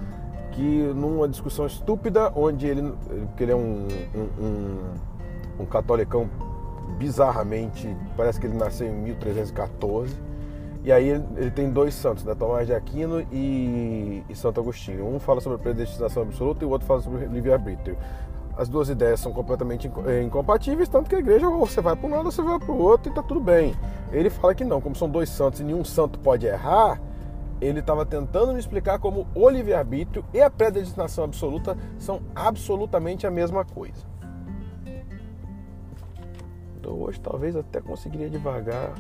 que 0.55 0.93
numa 0.95 1.29
discussão 1.29 1.67
estúpida, 1.67 2.33
onde 2.35 2.67
ele, 2.67 2.95
que 3.37 3.43
ele 3.43 3.53
é 3.53 3.57
um, 3.57 3.89
um, 4.15 4.45
um, 4.45 4.79
um 5.61 5.67
catolicão 5.67 6.31
bizarramente, 6.97 7.95
parece 8.17 8.41
que 8.41 8.47
ele 8.47 8.57
nasceu 8.57 8.87
em 8.87 8.93
1314. 8.93 10.15
E 10.85 10.93
aí 10.93 11.09
ele, 11.09 11.51
tem 11.51 11.71
dois 11.71 11.95
santos, 11.95 12.25
né? 12.25 12.35
Tomás 12.35 12.67
de 12.67 12.75
Aquino 12.75 13.21
e, 13.33 14.23
e 14.29 14.35
Santo 14.37 14.61
Agostinho. 14.61 15.07
Um 15.07 15.19
fala 15.19 15.41
sobre 15.41 15.57
a 15.57 15.59
predestinação 15.59 16.23
absoluta 16.23 16.63
e 16.63 16.67
o 16.67 16.71
outro 16.71 16.87
fala 16.87 17.01
sobre 17.01 17.25
livre-arbítrio. 17.27 17.97
As 18.57 18.69
duas 18.69 18.89
ideias 18.89 19.19
são 19.19 19.33
completamente 19.33 19.91
eh, 20.07 20.23
incompatíveis, 20.23 20.89
tanto 20.89 21.09
que 21.11 21.17
a 21.17 21.19
igreja 21.19 21.49
ou 21.49 21.67
você 21.67 21.81
vai 21.81 21.97
para 21.97 22.07
um 22.07 22.11
lado 22.11 22.27
ou 22.27 22.31
você 22.31 22.43
vai 22.43 22.59
para 22.61 22.71
o 22.71 22.79
outro 22.79 23.09
e 23.09 23.11
está 23.11 23.23
tudo 23.23 23.41
bem. 23.41 23.75
Ele 24.13 24.31
fala 24.31 24.55
que 24.55 24.63
não, 24.63 24.81
como 24.81 24.95
são 24.95 25.09
dois 25.09 25.29
santos 25.29 25.59
e 25.59 25.65
nenhum 25.65 25.85
santo 25.85 26.21
pode 26.21 26.47
errar, 26.47 27.01
ele 27.67 27.81
estava 27.81 28.05
tentando 28.05 28.53
me 28.53 28.59
explicar 28.59 28.99
como 28.99 29.27
o 29.35 29.49
livre-arbítrio 29.49 30.25
e 30.33 30.41
a 30.41 30.51
predestinação 30.51 31.25
absoluta 31.25 31.77
são 31.99 32.21
absolutamente 32.35 33.27
a 33.27 33.31
mesma 33.31 33.65
coisa. 33.65 34.05
Então 36.79 37.01
hoje 37.01 37.21
talvez 37.21 37.57
até 37.57 37.81
conseguiria 37.81 38.29
devagar 38.29 38.93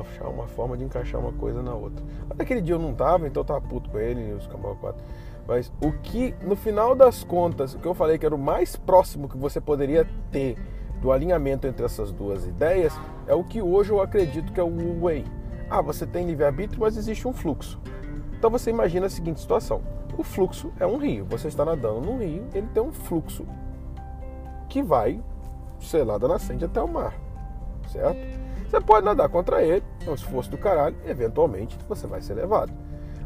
achar 0.00 0.28
uma 0.28 0.46
forma 0.46 0.76
de 0.76 0.84
encaixar 0.84 1.20
uma 1.20 1.32
coisa 1.32 1.62
na 1.62 1.74
outra. 1.74 2.02
Naquele 2.36 2.60
dia 2.60 2.74
eu 2.74 2.78
não 2.78 2.94
tava, 2.94 3.26
então 3.26 3.42
eu 3.42 3.44
tava 3.44 3.60
puto 3.60 3.90
com 3.90 3.98
ele, 3.98 4.32
os 4.32 4.46
Cambal 4.46 4.76
4. 4.76 5.02
Mas 5.46 5.72
o 5.82 5.92
que, 5.92 6.34
no 6.42 6.56
final 6.56 6.94
das 6.94 7.24
contas, 7.24 7.74
o 7.74 7.78
que 7.78 7.86
eu 7.86 7.94
falei 7.94 8.16
que 8.16 8.24
era 8.24 8.34
o 8.34 8.38
mais 8.38 8.76
próximo 8.76 9.28
que 9.28 9.36
você 9.36 9.60
poderia 9.60 10.08
ter 10.30 10.56
do 11.00 11.10
alinhamento 11.10 11.66
entre 11.66 11.84
essas 11.84 12.12
duas 12.12 12.46
ideias, 12.46 12.92
é 13.26 13.34
o 13.34 13.42
que 13.42 13.60
hoje 13.60 13.90
eu 13.90 14.00
acredito 14.00 14.52
que 14.52 14.60
é 14.60 14.62
o 14.62 14.68
Wu 14.68 15.04
Wei. 15.04 15.24
Ah, 15.74 15.80
você 15.80 16.06
tem 16.06 16.26
livre-arbítrio, 16.26 16.82
mas 16.82 16.98
existe 16.98 17.26
um 17.26 17.32
fluxo. 17.32 17.80
Então 18.36 18.50
você 18.50 18.68
imagina 18.68 19.06
a 19.06 19.08
seguinte 19.08 19.40
situação: 19.40 19.80
o 20.18 20.22
fluxo 20.22 20.70
é 20.78 20.86
um 20.86 20.98
rio. 20.98 21.24
Você 21.30 21.48
está 21.48 21.64
nadando 21.64 22.02
no 22.02 22.18
rio, 22.18 22.46
ele 22.52 22.66
tem 22.74 22.82
um 22.82 22.92
fluxo 22.92 23.46
que 24.68 24.82
vai, 24.82 25.18
sei 25.80 26.04
lá, 26.04 26.18
da 26.18 26.28
nascente 26.28 26.62
até 26.62 26.78
o 26.78 26.86
mar, 26.86 27.14
certo? 27.90 28.18
Você 28.68 28.80
pode 28.82 29.06
nadar 29.06 29.30
contra 29.30 29.62
ele, 29.62 29.82
é 30.06 30.10
um 30.10 30.14
esforço 30.14 30.50
do 30.50 30.58
caralho, 30.58 30.94
eventualmente 31.06 31.78
você 31.88 32.06
vai 32.06 32.20
ser 32.20 32.34
levado. 32.34 32.70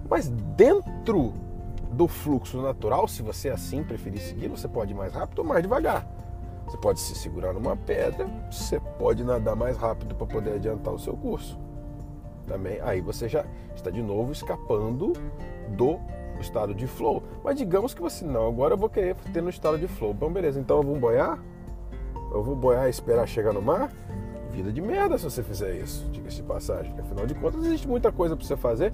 Mas 0.09 0.29
dentro 0.29 1.35
do 1.91 2.07
fluxo 2.07 2.63
natural, 2.63 3.09
se 3.09 3.23
você 3.23 3.49
assim 3.49 3.83
preferir 3.83 4.21
seguir, 4.21 4.47
você 4.47 4.69
pode 4.69 4.93
ir 4.93 4.97
mais 4.97 5.13
rápido 5.13 5.41
ou 5.41 5.45
mais 5.45 5.63
devagar. 5.63 6.07
Você 6.67 6.77
pode 6.77 7.01
se 7.01 7.17
segurar 7.17 7.53
numa 7.53 7.77
pedra, 7.77 8.25
você 8.49 8.79
pode 9.01 9.25
nadar 9.25 9.57
mais 9.57 9.77
rápido 9.77 10.15
para 10.15 10.29
poder 10.29 10.53
adiantar 10.53 10.95
o 10.95 10.99
seu 11.01 11.17
curso. 11.17 11.66
Também 12.47 12.79
aí 12.81 13.01
você 13.01 13.29
já 13.29 13.45
está 13.75 13.91
de 13.91 14.03
novo 14.03 14.33
escapando 14.33 15.13
do 15.69 15.99
estado 16.41 16.75
de 16.75 16.87
flow. 16.87 17.23
Mas 17.43 17.57
digamos 17.57 17.95
que 17.95 18.01
você 18.01 18.25
não, 18.25 18.49
agora 18.49 18.75
eu 18.75 18.79
vou 18.79 18.89
querer 18.89 19.17
ter 19.33 19.43
no 19.43 19.51
estado 19.51 19.79
de 19.79 19.89
flow. 19.89 20.15
Bom, 20.15 20.31
beleza, 20.31 20.61
então 20.61 20.79
eu 20.79 20.83
vou 20.83 20.97
boiar? 20.97 21.39
Eu 22.33 22.43
vou 22.43 22.55
boiar 22.55 22.87
e 22.87 22.91
esperar 22.91 23.27
chegar 23.27 23.53
no 23.53 23.63
mar? 23.63 23.91
Vida 24.51 24.73
de 24.73 24.81
merda 24.81 25.19
se 25.19 25.25
você 25.25 25.43
fizer 25.43 25.75
isso, 25.77 26.09
diga-se 26.11 26.37
de 26.37 26.43
passagem. 26.43 26.95
Afinal 26.99 27.27
de 27.27 27.35
contas, 27.35 27.65
existe 27.65 27.87
muita 27.87 28.11
coisa 28.11 28.37
para 28.37 28.47
você 28.47 28.57
fazer 28.57 28.93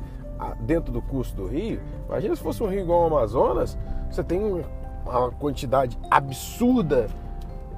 dentro 0.60 0.92
do 0.92 1.00
curso 1.00 1.36
do 1.36 1.46
rio. 1.46 1.80
Imagina 2.08 2.34
se 2.34 2.42
fosse 2.42 2.62
um 2.62 2.66
rio 2.66 2.80
igual 2.80 3.02
ao 3.02 3.06
Amazonas, 3.06 3.78
você 4.10 4.24
tem 4.24 4.64
uma 5.04 5.30
quantidade 5.32 5.96
absurda 6.10 7.06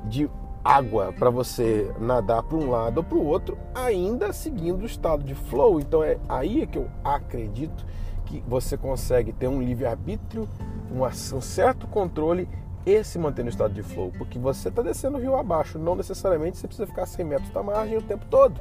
de 0.04 0.30
água 0.64 1.12
para 1.12 1.28
você 1.28 1.92
nadar 2.00 2.42
para 2.42 2.56
um 2.56 2.70
lado 2.70 2.98
ou 2.98 3.04
para 3.04 3.18
o 3.18 3.26
outro, 3.26 3.58
ainda 3.74 4.32
seguindo 4.32 4.82
o 4.82 4.86
estado 4.86 5.22
de 5.22 5.34
flow. 5.34 5.78
Então 5.78 6.02
é 6.02 6.18
aí 6.28 6.66
que 6.66 6.78
eu 6.78 6.88
acredito 7.04 7.84
que 8.24 8.42
você 8.48 8.76
consegue 8.76 9.32
ter 9.32 9.46
um 9.46 9.60
livre-arbítrio, 9.60 10.48
um, 10.90 11.40
certo 11.40 11.86
controle 11.86 12.48
e 12.86 13.04
se 13.04 13.18
manter 13.18 13.42
no 13.42 13.50
estado 13.50 13.74
de 13.74 13.82
flow, 13.82 14.12
porque 14.16 14.38
você 14.38 14.68
está 14.68 14.82
descendo 14.82 15.18
o 15.18 15.20
rio 15.20 15.36
abaixo, 15.36 15.78
não 15.78 15.94
necessariamente 15.94 16.58
você 16.58 16.66
precisa 16.66 16.86
ficar 16.86 17.06
100 17.06 17.24
metros 17.24 17.50
da 17.50 17.62
margem 17.62 17.98
o 17.98 18.02
tempo 18.02 18.24
todo. 18.30 18.58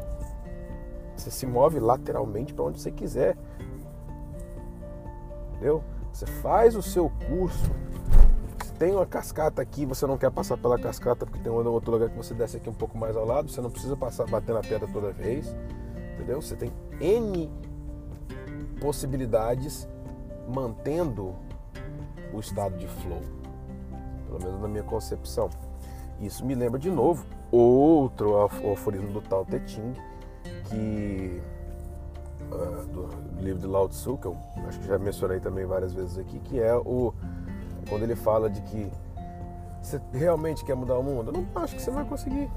Você 1.15 1.31
se 1.31 1.45
move 1.45 1.79
lateralmente 1.79 2.53
para 2.53 2.65
onde 2.65 2.81
você 2.81 2.91
quiser. 2.91 3.37
Entendeu? 5.51 5.83
Você 6.11 6.25
faz 6.25 6.75
o 6.75 6.81
seu 6.81 7.11
curso 7.27 7.71
tem 8.83 8.93
uma 8.93 9.05
cascata 9.05 9.61
aqui, 9.61 9.85
você 9.85 10.05
não 10.05 10.17
quer 10.17 10.29
passar 10.29 10.57
pela 10.57 10.77
cascata 10.77 11.25
porque 11.25 11.39
tem 11.39 11.49
um 11.49 11.55
outro 11.69 11.89
lugar 11.89 12.09
que 12.09 12.17
você 12.17 12.33
desce 12.33 12.57
aqui 12.57 12.69
um 12.69 12.73
pouco 12.73 12.97
mais 12.97 13.15
ao 13.15 13.25
lado, 13.25 13.49
você 13.49 13.61
não 13.61 13.71
precisa 13.71 13.95
passar 13.95 14.27
bater 14.27 14.53
na 14.53 14.59
pedra 14.59 14.85
toda 14.91 15.09
vez, 15.13 15.55
entendeu? 16.15 16.41
Você 16.41 16.53
tem 16.53 16.69
N 16.99 17.49
possibilidades 18.81 19.87
mantendo 20.53 21.33
o 22.33 22.41
estado 22.41 22.75
de 22.75 22.85
flow, 22.85 23.21
pelo 24.27 24.43
menos 24.43 24.61
na 24.61 24.67
minha 24.67 24.83
concepção. 24.83 25.49
Isso 26.19 26.45
me 26.45 26.53
lembra 26.53 26.77
de 26.77 26.91
novo 26.91 27.25
outro 27.49 28.35
aforismo 28.43 29.13
do 29.13 29.21
Tao 29.21 29.45
Te 29.45 29.61
Ching, 29.65 29.93
que 30.65 31.41
uh, 32.51 32.85
do 32.87 33.07
livro 33.41 33.61
de 33.61 33.67
Lao 33.67 33.87
Tzu, 33.87 34.17
que 34.17 34.25
eu 34.25 34.35
acho 34.67 34.77
que 34.81 34.87
já 34.87 34.99
mencionei 34.99 35.39
também 35.39 35.65
várias 35.65 35.93
vezes 35.93 36.17
aqui, 36.17 36.37
que 36.39 36.59
é 36.59 36.75
o 36.75 37.13
quando 37.87 38.03
ele 38.03 38.15
fala 38.15 38.49
de 38.49 38.61
que 38.61 38.91
você 39.81 40.01
realmente 40.13 40.63
quer 40.63 40.75
mudar 40.75 40.97
o 40.97 41.03
mundo, 41.03 41.31
eu 41.31 41.41
não 41.41 41.61
acho 41.61 41.75
que 41.75 41.81
você 41.81 41.91
vai 41.91 42.05
conseguir. 42.05 42.49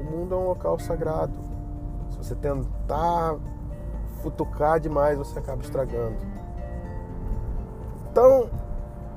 O 0.00 0.04
mundo 0.04 0.34
é 0.34 0.38
um 0.38 0.46
local 0.46 0.78
sagrado. 0.78 1.32
Se 2.10 2.18
você 2.18 2.34
tentar 2.34 3.36
futucar 4.22 4.78
demais, 4.78 5.18
você 5.18 5.38
acaba 5.38 5.62
estragando. 5.62 6.16
Então, 8.10 8.48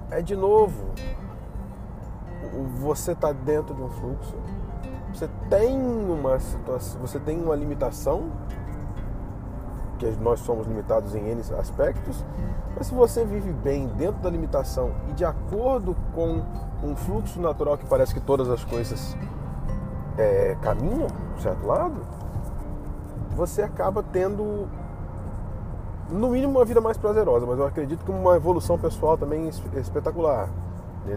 é 0.10 0.22
de 0.22 0.36
novo, 0.36 0.86
você 2.78 3.12
está 3.12 3.32
dentro 3.32 3.75
de 3.75 3.82
um 3.82 3.90
fluxo, 3.90 4.36
você 5.14 5.30
tem 5.50 5.78
uma 5.78 6.40
situação, 6.40 7.02
você 7.02 7.20
tem 7.20 7.42
uma 7.42 7.56
limitação 7.56 8.32
que 9.96 10.06
nós 10.22 10.40
somos 10.42 10.68
limitados 10.68 11.16
em 11.16 11.30
N 11.30 11.42
aspectos, 11.60 12.24
mas 12.75 12.88
se 12.88 12.94
você 12.94 13.24
vive 13.25 13.52
bem 13.52 13.88
dentro 13.88 14.22
da 14.22 14.30
limitação 14.30 14.92
e 15.10 15.14
de 15.14 15.24
acordo 15.24 15.96
com 16.14 16.44
um 16.84 16.96
fluxo 16.96 17.40
natural 17.42 17.78
que 17.78 17.86
parece 17.86 18.14
que 18.14 18.20
todas 18.20 18.50
as 18.50 18.64
coisas 18.64 19.16
é, 20.18 20.58
caminham 20.62 21.08
de 21.36 21.42
certo 21.42 21.66
lado, 21.66 21.96
você 23.36 23.62
acaba 23.62 24.04
tendo, 24.04 24.68
no 26.10 26.30
mínimo, 26.30 26.58
uma 26.58 26.66
vida 26.66 26.80
mais 26.80 26.98
prazerosa, 26.98 27.46
mas 27.46 27.60
eu 27.60 27.66
acredito 27.66 28.04
que 28.04 28.12
uma 28.12 28.36
evolução 28.36 28.78
pessoal 28.78 29.18
também 29.18 29.50
espetacular 29.50 30.50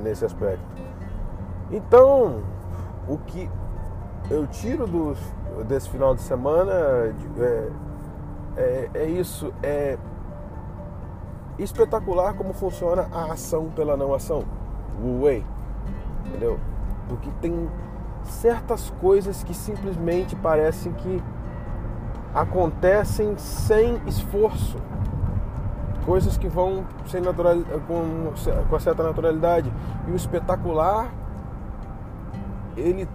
nesse 0.03 0.25
aspecto. 0.25 0.65
Então, 1.71 2.43
o 3.09 3.19
que 3.19 3.49
eu 4.31 4.47
tiro 4.47 4.87
dos, 4.87 5.19
desse 5.67 5.89
final 5.89 6.15
de 6.15 6.23
semana 6.23 6.73
é, 6.73 7.71
é, 8.59 8.91
é 8.95 9.05
isso, 9.05 9.53
é 9.63 9.97
espetacular 11.59 12.35
como 12.35 12.53
funciona 12.53 13.09
a 13.13 13.33
ação 13.33 13.71
pela 13.71 13.97
não 13.97 14.13
ação, 14.13 14.45
o 15.03 15.23
way, 15.23 15.45
entendeu? 16.27 16.59
Porque 17.09 17.31
tem 17.41 17.69
certas 18.25 18.91
coisas 19.01 19.43
que 19.43 19.55
simplesmente 19.55 20.37
parecem 20.37 20.93
que 20.93 21.23
acontecem 22.35 23.37
sem 23.39 24.01
esforço, 24.07 24.77
coisas 26.05 26.37
que 26.37 26.49
vão 26.49 26.85
sem 27.07 27.21
natural, 27.21 27.57
com, 27.87 28.33
com 28.69 28.79
certa 28.81 29.03
naturalidade. 29.03 29.73
E 30.07 30.11
o 30.11 30.17
espetacular 30.17 31.11
ele 32.77 33.09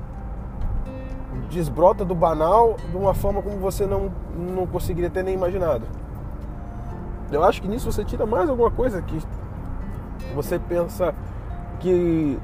desbrota 1.53 2.03
do 2.03 2.15
banal 2.15 2.75
de 2.89 2.98
uma 2.98 3.13
forma 3.13 3.41
como 3.41 3.57
você 3.57 3.86
não, 3.86 4.12
não 4.36 4.65
conseguiria 4.65 5.10
ter 5.10 5.24
nem 5.24 5.33
imaginado. 5.33 5.83
Eu 7.31 7.43
acho 7.43 7.62
que 7.62 7.67
nisso 7.67 7.91
você 7.91 8.03
tira 8.03 8.25
mais 8.25 8.50
alguma 8.50 8.69
coisa 8.69 9.01
que 9.01 9.19
você 10.36 10.60
pensa 10.60 11.13
que, 11.79 12.38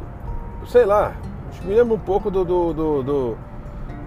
sei 0.68 0.86
lá, 0.86 1.14
que 1.52 1.66
me 1.66 1.76
lembra 1.76 1.94
um 1.94 2.00
pouco 2.00 2.32
do, 2.32 2.46
do, 2.46 2.74
do, 2.74 3.04
do 3.04 3.38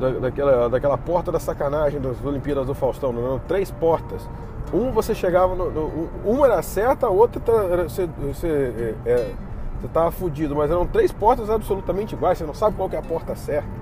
da, 0.00 0.10
daquela, 0.20 0.68
daquela 0.68 0.98
porta 0.98 1.30
da 1.30 1.38
sacanagem 1.38 2.00
das 2.00 2.22
Olimpíadas 2.24 2.66
do 2.66 2.74
Faustão, 2.74 3.12
não, 3.12 3.38
três 3.40 3.70
portas. 3.70 4.28
Um 4.72 4.90
você 4.90 5.14
chegava 5.14 5.54
no, 5.54 5.70
no, 5.70 6.08
uma 6.24 6.46
era 6.46 6.62
certa, 6.62 7.06
a 7.06 7.10
outra 7.10 7.40
era, 7.70 7.88
você, 7.88 8.08
você, 8.20 8.96
é, 9.04 9.10
é, 9.10 9.34
você 9.80 9.88
tava 9.88 10.10
fudido, 10.10 10.56
mas 10.56 10.70
eram 10.70 10.86
três 10.86 11.12
portas 11.12 11.50
absolutamente 11.50 12.14
iguais, 12.14 12.38
você 12.38 12.44
não 12.44 12.54
sabe 12.54 12.76
qual 12.76 12.88
é 12.92 12.96
a 12.96 13.02
porta 13.02 13.36
certa 13.36 13.81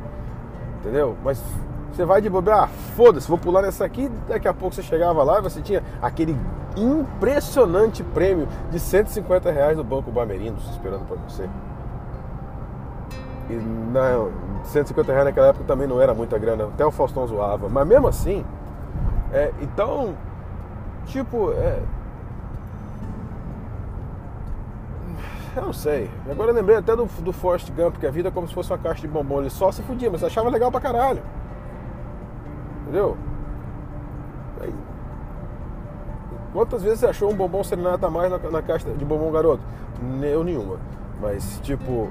entendeu? 0.80 1.16
Mas 1.22 1.42
você 1.92 2.04
vai 2.04 2.20
de 2.20 2.30
bobear, 2.30 2.64
ah, 2.64 2.68
foda-se, 2.96 3.28
vou 3.28 3.38
pular 3.38 3.62
nessa 3.62 3.84
aqui, 3.84 4.10
daqui 4.28 4.48
a 4.48 4.54
pouco 4.54 4.74
você 4.74 4.82
chegava 4.82 5.22
lá 5.22 5.38
e 5.38 5.42
você 5.42 5.60
tinha 5.60 5.82
aquele 6.00 6.36
impressionante 6.76 8.02
prêmio 8.02 8.48
de 8.70 8.78
150 8.78 9.50
reais 9.50 9.76
no 9.76 9.84
Banco 9.84 10.10
Bamerinos 10.10 10.68
esperando 10.70 11.06
para 11.06 11.16
você. 11.28 11.48
E 13.50 13.54
não, 13.54 14.30
150 14.64 15.12
reais 15.12 15.26
naquela 15.26 15.48
época 15.48 15.64
também 15.64 15.86
não 15.86 16.00
era 16.00 16.14
muita 16.14 16.38
grana, 16.38 16.64
até 16.64 16.86
o 16.86 16.90
Faustão 16.90 17.26
zoava, 17.26 17.68
mas 17.68 17.86
mesmo 17.86 18.06
assim, 18.06 18.44
é, 19.32 19.52
então, 19.60 20.14
tipo, 21.06 21.50
é, 21.52 21.80
eu 25.56 25.62
não 25.62 25.72
sei. 25.72 26.10
Agora 26.30 26.50
eu 26.50 26.54
lembrei 26.54 26.76
até 26.76 26.94
do, 26.94 27.04
do 27.04 27.32
Forrest 27.32 27.70
Gump, 27.72 27.96
que 27.96 28.06
a 28.06 28.10
vida 28.10 28.28
é 28.28 28.32
como 28.32 28.46
se 28.46 28.54
fosse 28.54 28.70
uma 28.70 28.78
caixa 28.78 29.00
de 29.00 29.08
bombom. 29.08 29.40
Ele 29.40 29.50
só 29.50 29.72
se 29.72 29.82
fudia, 29.82 30.10
mas 30.10 30.22
achava 30.22 30.48
legal 30.48 30.70
pra 30.70 30.80
caralho. 30.80 31.22
Entendeu? 32.82 33.16
Aí, 34.60 34.74
quantas 36.52 36.82
vezes 36.82 37.00
você 37.00 37.06
achou 37.06 37.30
um 37.30 37.34
bombom 37.34 37.62
serenata 37.64 38.06
a 38.06 38.10
mais 38.10 38.30
na, 38.30 38.38
na 38.38 38.62
caixa 38.62 38.90
de 38.90 39.04
bombom 39.04 39.30
garoto? 39.30 39.62
Eu 40.22 40.44
nenhuma. 40.44 40.78
Mas, 41.20 41.60
tipo, 41.62 42.08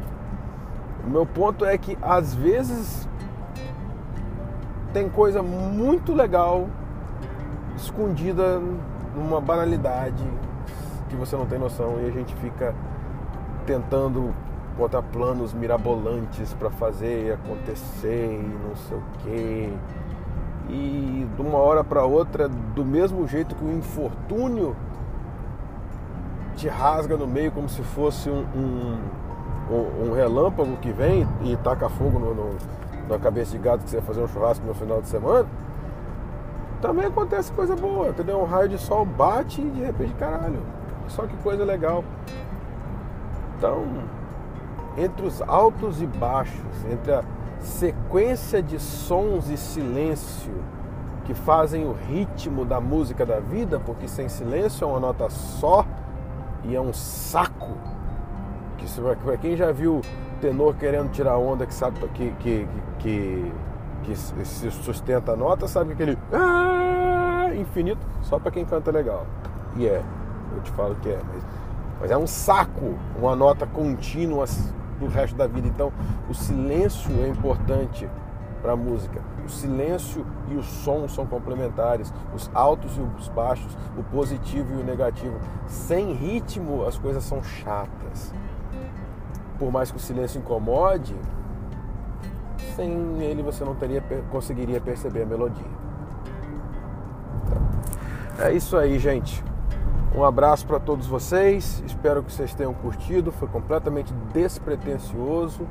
o 1.05 1.10
meu 1.10 1.25
ponto 1.25 1.65
é 1.65 1.77
que 1.77 1.98
às 2.01 2.34
vezes 2.34 3.08
tem 4.93 5.10
coisa 5.10 5.41
muito 5.41 6.13
legal 6.13 6.67
escondida 7.75 8.62
numa 9.15 9.39
banalidade 9.39 10.24
que 11.10 11.15
você 11.15 11.36
não 11.36 11.46
tem 11.46 11.58
noção 11.58 12.00
e 12.01 12.08
a 12.08 12.12
gente 12.12 12.36
fica 12.36 12.75
tentando 13.70 14.34
botar 14.76 15.04
planos 15.04 15.54
mirabolantes 15.54 16.56
para 16.56 16.72
fazer 16.72 17.34
acontecer 17.34 18.42
e 18.42 18.68
não 18.68 18.76
sei 18.76 18.98
o 18.98 19.04
quê. 19.20 19.74
E 20.70 21.28
de 21.36 21.42
uma 21.42 21.60
hora 21.60 21.84
para 21.84 22.04
outra, 22.04 22.50
do 22.50 22.84
mesmo 22.84 23.28
jeito 23.28 23.56
que 23.56 23.64
o 23.64 23.72
infortúnio 23.72 24.76
te 26.56 26.68
rasga 26.68 27.16
no 27.16 27.28
meio 27.28 27.52
como 27.52 27.70
se 27.70 27.84
fosse 27.84 28.28
um, 28.28 28.44
um, 28.56 30.08
um 30.08 30.14
relâmpago 30.14 30.76
que 30.78 30.92
vem 30.92 31.28
e 31.44 31.56
taca 31.58 31.90
fogo 31.90 32.18
no, 32.18 32.34
no, 32.34 32.58
na 33.08 33.20
cabeça 33.20 33.52
de 33.52 33.60
gado 33.60 33.84
que 33.84 33.90
você 33.92 33.98
vai 33.98 34.06
fazer 34.08 34.22
um 34.22 34.28
churrasco 34.28 34.66
no 34.66 34.74
final 34.74 35.00
de 35.00 35.10
semana. 35.10 35.48
Também 36.82 37.06
acontece 37.06 37.52
coisa 37.52 37.76
boa, 37.76 38.08
entendeu? 38.08 38.42
Um 38.42 38.46
raio 38.46 38.70
de 38.70 38.80
sol 38.80 39.06
bate 39.06 39.62
e 39.62 39.70
de 39.70 39.84
repente, 39.84 40.14
caralho, 40.16 40.60
só 41.08 41.28
que 41.28 41.36
coisa 41.38 41.64
legal. 41.64 42.04
Então, 43.60 43.86
entre 44.98 45.25
os 45.25 45.42
altos 45.42 46.01
e 46.01 46.08
baixos, 46.08 46.86
entre 46.89 47.12
a 47.12 47.22
sequência 47.60 48.63
de 48.63 48.80
sons 48.80 49.50
e 49.50 49.58
silêncio 49.58 50.54
que 51.25 51.34
fazem 51.34 51.86
o 51.86 51.92
ritmo 51.92 52.63
da 52.63 52.80
música 52.80 53.25
da 53.25 53.42
vida, 53.42 53.78
porque 53.78 54.08
sem 54.08 54.30
silêncio 54.30 54.86
é 54.86 54.88
uma 54.88 55.01
nota 55.01 55.30
só 55.30 55.86
e 56.63 56.74
é 56.74 56.80
um 56.80 56.94
saco. 56.94 57.78
Que 58.78 58.86
para 59.22 59.36
quem 59.36 59.58
já 59.58 59.74
viu 59.74 60.00
tenor 60.39 60.75
querendo 60.75 61.12
tirar 61.12 61.38
onda 61.38 61.66
que 61.66 61.74
sabe 61.74 62.00
que, 62.13 62.32
que, 62.39 62.68
que, 63.00 63.54
que 64.04 64.16
se 64.16 64.72
sustenta 64.72 65.34
a 65.34 65.36
nota, 65.36 65.68
sabe 65.68 65.96
que 65.96 66.01
aquele 66.01 66.18
ah, 66.32 67.50
infinito 67.60 68.00
só 68.22 68.39
para 68.39 68.51
quem 68.51 68.63
canta 68.63 68.89
legal. 68.89 69.28
E 69.75 69.86
é, 69.86 70.01
eu 70.56 70.62
te 70.62 70.72
falo 70.72 70.96
que 70.96 71.10
é, 71.10 71.20
mas, 71.34 71.44
mas 72.00 72.12
é 72.12 72.18
um 72.18 72.27
saco 72.27 72.96
uma 73.18 73.36
nota 73.36 73.68
contínua 73.68 74.46
do 75.00 75.08
resto 75.08 75.36
da 75.36 75.48
vida. 75.48 75.68
Então, 75.68 75.91
o 76.29 76.34
silêncio 76.34 77.12
é 77.24 77.27
importante 77.27 78.10
para 78.62 78.74
a 78.74 78.75
música. 78.75 79.22
O 79.46 79.50
silêncio 79.50 80.25
e 80.50 80.56
o 80.56 80.63
som 80.63 81.08
são 81.08 81.25
complementares, 81.25 82.13
os 82.36 82.50
altos 82.53 82.98
e 82.98 83.01
os 83.01 83.27
baixos, 83.29 83.77
o 83.98 84.03
positivo 84.03 84.74
e 84.74 84.82
o 84.82 84.84
negativo. 84.84 85.39
Sem 85.68 86.13
ritmo, 86.13 86.86
as 86.86 86.98
coisas 86.98 87.24
são 87.24 87.41
chatas. 87.41 88.34
Por 89.58 89.72
mais 89.72 89.91
que 89.91 89.98
o 89.98 90.00
silêncio 90.00 90.39
incomode, 90.39 91.15
sem 92.75 93.22
ele 93.22 93.41
você 93.41 93.63
não 93.63 93.75
teria, 93.75 94.03
conseguiria 94.29 94.79
perceber 94.79 95.24
a 95.24 95.25
melodia. 95.25 95.65
Então, 97.44 98.46
é 98.46 98.53
isso 98.53 98.77
aí, 98.77 99.00
gente. 99.00 99.44
Um 100.16 100.24
abraço 100.24 100.66
para 100.66 100.80
todos 100.80 101.06
vocês. 101.06 101.84
Espero 101.86 102.24
que 102.24 102.32
vocês 102.32 102.54
tenham 102.54 102.74
curtido. 102.74 103.32
Foi 103.32 103.48
completamente 103.48 104.13
despretensioso. 104.34 105.68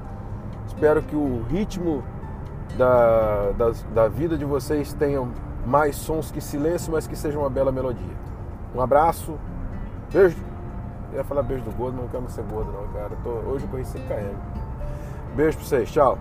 Espero 0.67 1.03
que 1.03 1.17
o 1.17 1.43
ritmo 1.49 2.05
da, 2.77 3.53
da, 3.53 3.73
da 3.95 4.09
vida 4.09 4.37
de 4.37 4.45
vocês 4.45 4.93
tenha 4.93 5.27
mais 5.67 5.97
sons 5.97 6.31
que 6.31 6.41
silêncio, 6.41 6.93
mas 6.93 7.07
que 7.07 7.17
seja 7.17 7.39
uma 7.39 7.51
bela 7.51 7.73
melodia. 7.73 8.17
Um 8.75 8.81
abraço. 8.81 9.37
Beijo. 10.13 10.37
Eu 11.11 11.19
ia 11.19 11.25
falar 11.25 11.43
beijo 11.43 11.65
do 11.65 11.73
gordo, 11.73 11.97
não 11.97 12.09
quero 12.09 12.29
ser 12.29 12.45
gordo 12.45 12.71
não, 12.71 12.87
cara. 12.93 13.17
Tô, 13.25 13.31
hoje 13.31 13.65
eu 13.65 13.71
corri 13.71 13.85
5 13.85 14.07
km. 14.07 14.37
Beijo 15.35 15.59
pra 15.59 15.67
vocês. 15.67 15.91
Tchau. 15.91 16.19